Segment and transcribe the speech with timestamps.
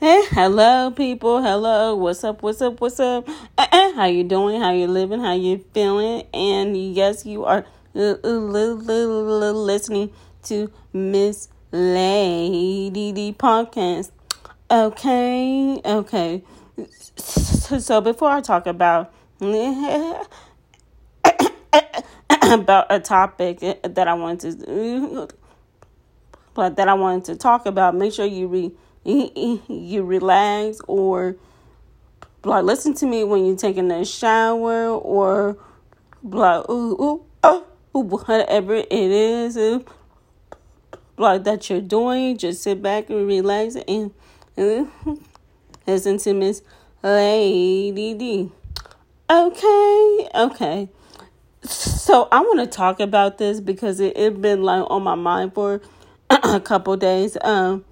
[0.00, 1.42] Eh, hello, people.
[1.42, 1.96] Hello.
[1.96, 2.40] What's up?
[2.40, 2.80] What's up?
[2.80, 3.28] What's up?
[3.58, 4.60] Eh, eh, how you doing?
[4.60, 5.18] How you living?
[5.18, 6.22] How you feeling?
[6.32, 10.12] And yes, you are listening
[10.44, 14.12] to Miss Lady D podcast.
[14.70, 16.44] Okay, okay.
[17.16, 19.12] So before I talk about
[19.42, 20.28] about
[22.88, 25.28] a topic that I want to
[26.54, 28.70] but that I wanted to talk about, make sure you read
[29.08, 31.36] you relax or
[32.44, 35.56] like listen to me when you're taking a shower or
[36.22, 39.56] like ooh, ooh, oh, whatever it is
[41.16, 44.12] like that you're doing just sit back and relax and,
[45.86, 46.62] listen to miss
[47.02, 48.52] lady d.
[49.30, 50.88] Okay okay.
[51.62, 55.54] So i want to talk about this because it, it been like on my mind
[55.54, 55.80] for
[56.30, 57.38] a couple days.
[57.40, 57.84] Um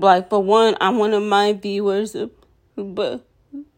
[0.00, 2.16] like for one, I want my viewers,
[2.76, 3.26] but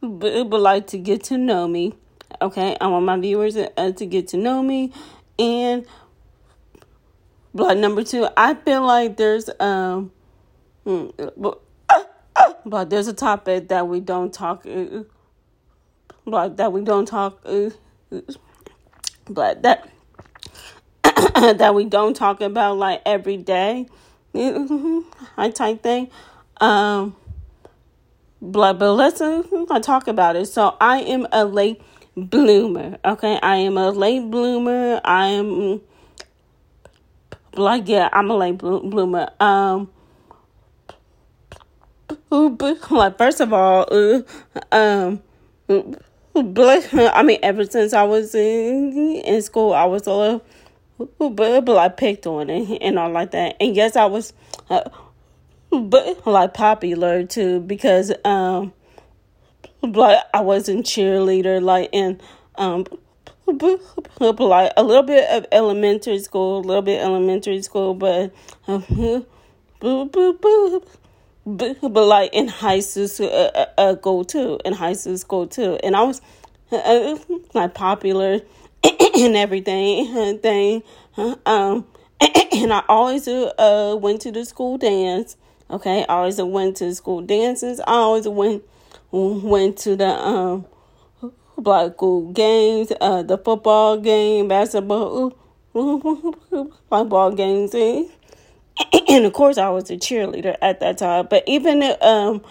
[0.01, 1.95] but, but like to get to know me.
[2.43, 4.93] Okay, I want my viewers uh, to get to know me,
[5.39, 5.87] and
[7.55, 10.13] like number two, I feel like there's um,
[10.85, 11.61] but,
[12.67, 15.05] but there's a topic that we don't talk, uh,
[16.25, 17.71] like that we don't talk, uh,
[19.29, 19.89] but that
[21.59, 23.87] that we don't talk about like every day
[24.35, 26.11] I type thing.
[26.61, 27.17] Um,
[28.41, 30.47] blah, but let's uh, I talk about it.
[30.47, 31.81] So I am a late
[32.17, 32.99] bloomer.
[33.05, 35.01] Okay, I am a late bloomer.
[35.05, 35.81] I am
[37.55, 39.31] like yeah, I'm a late bloomer.
[39.41, 39.91] Um,
[42.31, 44.23] like first of all, uh,
[44.73, 45.23] um.
[46.41, 50.45] I mean, ever since I was in in school, I was a little
[50.99, 53.57] but, but I picked on it and all like that.
[53.61, 54.33] And yes, I was,
[54.71, 54.89] uh,
[55.71, 58.73] but like popular too because um,
[59.83, 62.21] like I wasn't cheerleader like in
[62.57, 62.87] um,
[63.47, 68.35] like a little bit of elementary school, a little bit elementary school, but.
[68.67, 69.25] Um,
[69.81, 75.79] but, but like in high school, uh, uh, uh, go too in high school too,
[75.83, 76.21] and I was
[76.73, 77.17] uh,
[77.55, 78.41] like popular
[79.25, 80.83] and everything thing.
[81.47, 81.87] Um,
[82.21, 85.37] and I always uh went to the school dance.
[85.71, 87.81] Okay, I always went to school dances.
[87.81, 88.63] I always went
[89.11, 90.67] went to the um
[91.57, 95.37] black school games, uh the football game, basketball,
[95.73, 97.75] football games,
[99.09, 101.27] and of course I was a cheerleader at that time.
[101.29, 102.43] But even um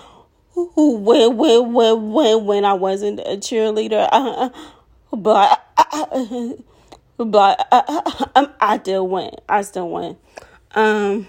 [0.75, 4.49] when when when when when I wasn't a cheerleader, uh,
[5.11, 5.66] but
[7.17, 9.31] but I, I still win.
[9.47, 10.17] I still win.
[10.75, 11.27] Um,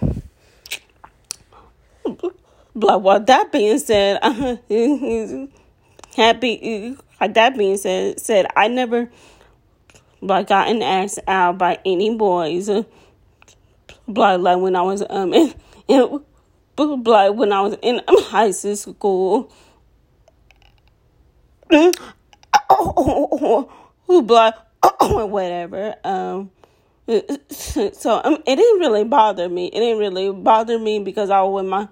[2.75, 4.23] but what that being said,
[6.17, 6.97] happy.
[7.21, 9.11] That being said, said I never
[10.21, 12.69] like gotten asked out by any boys.
[12.69, 15.55] Like like when I was um in,
[15.89, 16.21] in
[16.79, 19.53] like when I was in high school.
[24.09, 24.67] But
[25.01, 25.95] whatever.
[26.05, 26.51] Um,
[27.51, 29.67] so um, it didn't really bother me.
[29.67, 31.89] It didn't really bother me because I was with my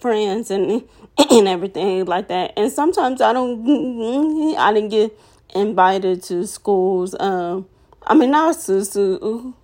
[0.00, 0.82] friends and
[1.30, 2.52] and everything like that.
[2.56, 5.18] And sometimes I don't, I didn't get
[5.54, 7.14] invited to schools.
[7.18, 7.66] Um,
[8.04, 9.54] I mean, not to, to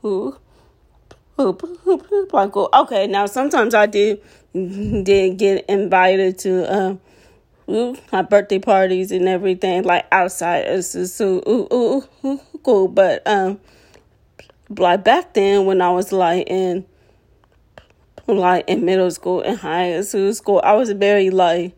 [2.33, 3.07] like okay.
[3.07, 4.21] Now sometimes I did
[4.53, 6.99] did get invited to
[7.69, 12.89] um my birthday parties and everything like outside of so ooh, ooh, ooh, cool.
[12.89, 13.61] But um,
[14.71, 16.87] like back then when I was like in
[18.27, 21.75] like in middle school and high school, I was very like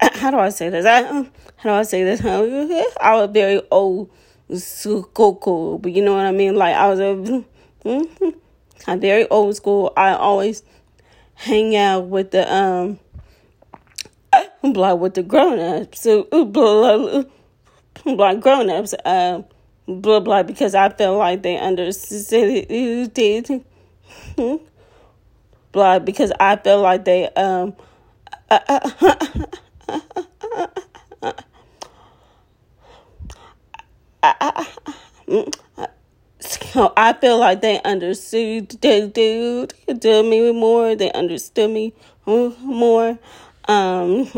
[0.00, 0.86] how do I say this?
[0.86, 1.22] I, how
[1.64, 2.24] do I say this?
[3.00, 4.10] I was very old
[4.54, 5.02] school,
[5.34, 6.54] cool, but you know what I mean.
[6.56, 7.44] Like I was a,
[8.86, 9.92] a very old school.
[9.96, 10.62] I always
[11.34, 12.98] hang out with the um,
[14.62, 16.04] like with the grown ups.
[16.04, 17.24] Blah,
[18.04, 18.94] blah, grown ups.
[19.04, 19.44] Um
[19.88, 22.66] blah blah because I feel like they understood
[25.72, 27.74] blah because I feel like they um
[36.40, 39.66] so I feel like they understood do
[39.98, 41.94] do me more they understood me
[42.26, 43.18] more
[43.68, 44.28] um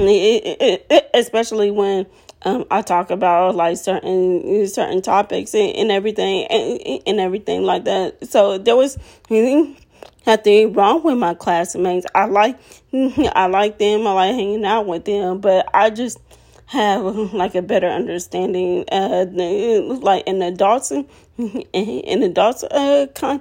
[1.14, 2.06] especially when
[2.42, 7.84] um, I talk about like certain certain topics and, and everything and, and everything like
[7.84, 8.28] that.
[8.28, 8.98] So there was
[10.26, 12.06] nothing wrong with my classmates.
[12.14, 12.58] I like
[12.92, 14.06] I like them.
[14.06, 16.18] I like hanging out with them, but I just
[16.66, 23.40] have like a better understanding uh like an adults an adults uh kind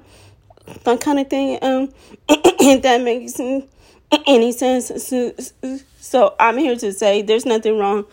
[1.00, 1.94] kind of thing um
[2.28, 3.40] that makes
[4.28, 4.92] any sense
[6.00, 8.06] so, i'm here to say there's nothing wrong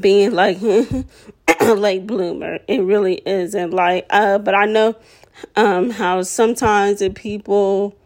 [0.00, 0.58] being like
[1.60, 4.94] late bloomer it really isn't like uh but i know
[5.56, 7.96] um how sometimes the people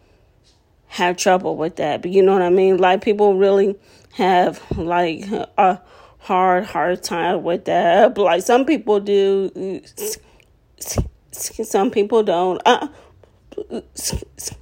[0.87, 3.75] have trouble with that but you know what i mean like people really
[4.13, 5.25] have like
[5.57, 5.81] a
[6.23, 8.15] hard, hard time with that.
[8.15, 9.81] But like some people do,
[11.51, 12.61] some people don't.
[12.65, 12.87] Uh,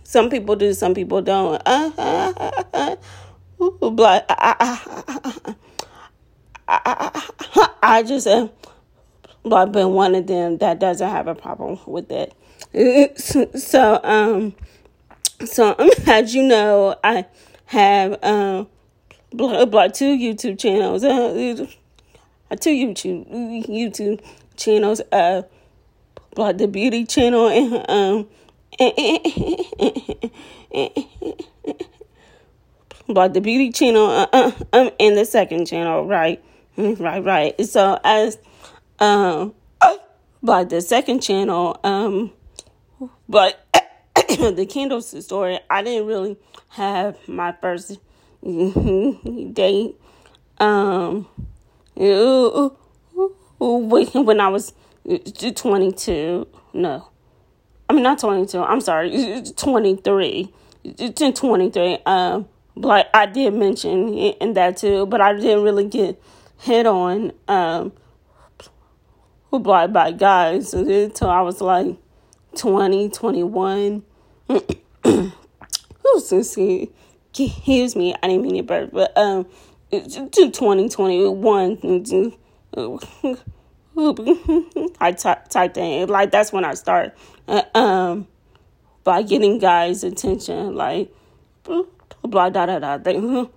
[0.03, 1.61] some people do, some people don't.
[3.57, 4.25] But
[6.67, 8.47] I, just uh,
[9.51, 12.33] I've been one of them that doesn't have a problem with it.
[13.59, 14.55] So um,
[15.45, 15.75] so
[16.07, 17.25] as you know, I
[17.65, 18.67] have um
[19.33, 21.67] like two YouTube channels, uh,
[22.59, 23.29] two YouTube
[23.67, 24.21] YouTube
[24.55, 25.43] channels, uh,
[26.35, 28.27] like the beauty channel and um,
[33.07, 36.43] like the beauty channel, uh, uh, um, and the second channel, right,
[36.77, 37.65] right, right.
[37.65, 38.37] So as
[38.99, 39.53] um,
[40.41, 42.31] like the second channel, um,
[43.29, 43.63] but
[44.15, 46.37] the Kindle story, I didn't really
[46.69, 47.99] have my first
[48.43, 49.95] date.
[50.59, 51.27] Um,
[51.95, 52.71] when
[54.39, 54.73] I was
[55.55, 57.10] 22, no,
[57.91, 60.53] I mean, not 22, I'm sorry, 23.
[60.85, 61.97] It's in 23.
[62.05, 62.43] Uh,
[62.75, 66.17] like I did mention in that too, but I didn't really get
[66.57, 67.91] hit on um
[69.51, 71.97] like by guys until I was like
[72.55, 74.03] 20, 21.
[76.15, 79.45] Excuse me, I didn't mean it, but, but um,
[79.91, 81.75] to 2021.
[81.75, 82.37] 20,
[84.01, 86.07] poop I type type thing.
[86.07, 87.15] Like that's when I start
[87.47, 88.27] uh, um
[89.03, 91.13] by getting guys' attention, like
[92.23, 93.49] blah da da da thing,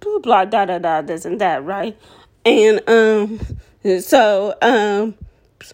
[0.22, 1.96] blah da da da this and that, right?
[2.44, 3.40] And um
[4.00, 5.14] so um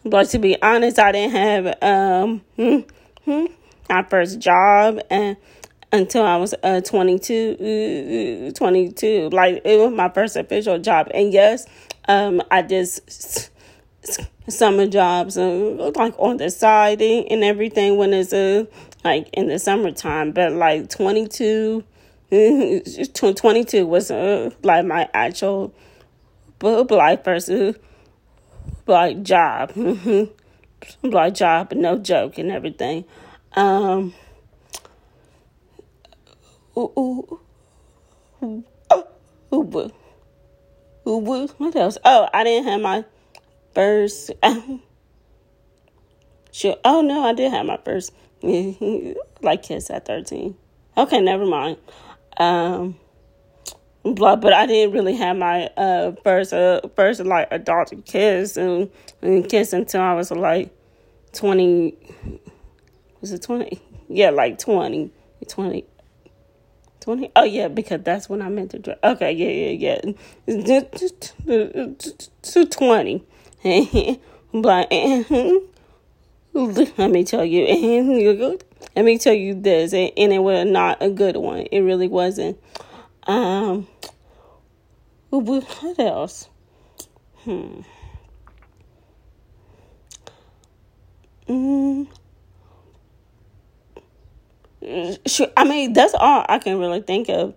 [0.04, 2.80] but to be honest, I didn't have um hmm,
[3.24, 3.46] hmm,
[3.88, 5.36] my first job and
[5.92, 9.28] until I was uh, 22, 22.
[9.30, 11.06] Like, it was my first official job.
[11.14, 11.66] And yes,
[12.08, 13.50] um, I just
[14.48, 18.64] summer jobs uh, like on the side and everything when it's uh,
[19.04, 20.32] like in the summertime.
[20.32, 21.84] But like 22,
[23.14, 25.74] 22 was uh, like my actual
[26.60, 27.72] first uh,
[28.86, 29.72] like job.
[31.02, 33.04] like job, no joke and everything.
[33.52, 34.14] Um,
[36.76, 37.40] ooh, ooh,
[38.42, 38.64] ooh,
[39.52, 39.92] ooh,
[41.06, 41.98] ooh, what else?
[42.04, 43.04] Oh, I didn't have my
[43.74, 44.30] first.
[46.52, 46.76] sure.
[46.84, 48.12] Oh no, I did have my first
[49.42, 50.56] like kiss at thirteen.
[50.96, 51.78] Okay, never mind.
[52.36, 52.96] Um,
[54.04, 58.90] blah, but I didn't really have my uh first uh first like adult kiss and,
[59.22, 60.70] and kiss until I was like
[61.32, 61.96] twenty.
[63.20, 63.80] Was it twenty?
[64.08, 65.10] Yeah, like 20,
[65.48, 65.86] 20
[67.00, 70.00] 20 oh yeah because that's when i meant to drive okay yeah yeah
[70.46, 70.80] yeah
[72.42, 73.22] to 20
[74.52, 74.88] but
[76.52, 78.58] let me tell you
[78.96, 82.58] let me tell you this and it was not a good one it really wasn't
[83.26, 83.86] um
[85.30, 86.48] what else
[87.44, 87.80] hmm
[91.48, 92.06] mm
[95.26, 97.54] sure, I mean, that's all I can really think of.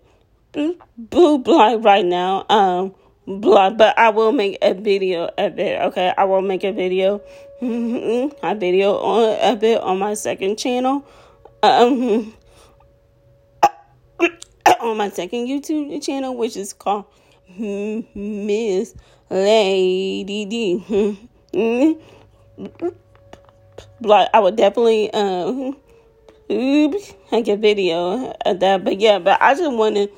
[0.98, 2.46] Blue blind right now.
[2.50, 2.96] Um,
[3.27, 5.81] blind, but I will make a video of it.
[5.81, 7.22] Okay, I will make a video,
[7.62, 11.05] a video on a bit on my second channel.
[11.62, 12.34] Um,
[14.79, 17.05] on my second YouTube channel, which is called
[17.57, 18.96] Miss
[19.29, 21.17] Lady D.
[24.00, 25.75] Like I would definitely um
[26.50, 28.84] make a video of that.
[28.84, 30.12] But yeah, but I just wanted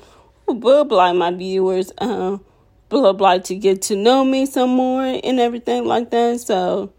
[0.46, 2.44] blah blah my viewers, um,
[2.90, 6.40] blah blah to get to know me some more and everything like that.
[6.40, 6.92] So,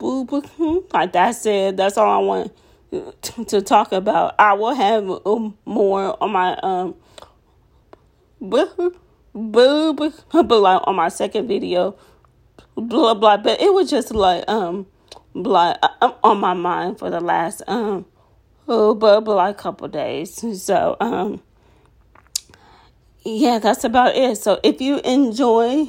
[0.00, 2.52] like that said, that's all I want
[3.48, 4.36] to talk about.
[4.38, 6.94] I will have um, more on my um,
[8.40, 8.66] blah
[9.32, 11.96] blah on my second video,
[12.76, 13.38] blah blah.
[13.38, 14.86] But it was just like um,
[15.34, 18.06] blah uh, on my mind for the last um
[18.68, 20.62] oh, but, but like couple days.
[20.62, 21.42] So, um,
[23.24, 24.36] yeah, that's about it.
[24.38, 25.86] So if you enjoy,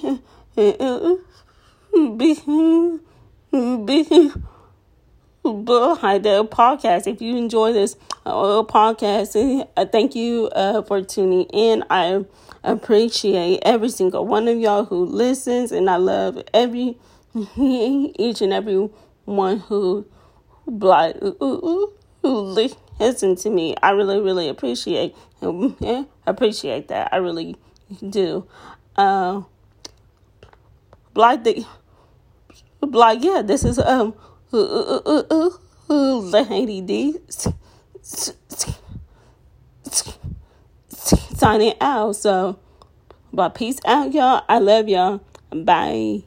[0.55, 0.73] be,
[1.93, 2.33] be,
[5.43, 7.07] the podcast.
[7.07, 11.83] If you enjoy this uh, podcast, uh, thank you uh, for tuning in.
[11.89, 12.23] I
[12.63, 16.97] appreciate every single one of y'all who listens, and I love every
[17.57, 18.89] each and every
[19.25, 20.05] one who
[20.65, 23.75] who listen to me.
[23.83, 25.15] I really, really appreciate
[25.45, 27.09] Um, eh, appreciate that.
[27.13, 27.55] I really
[28.09, 28.47] do.
[28.95, 29.43] Uh,
[31.15, 31.65] like the
[32.81, 34.13] like yeah, this is um
[34.53, 35.49] uh, uh,
[35.89, 37.17] uh, Lady D
[41.35, 42.15] signing out.
[42.15, 42.59] So,
[43.33, 44.43] but peace out, y'all.
[44.47, 45.21] I love y'all.
[45.51, 46.23] Bye.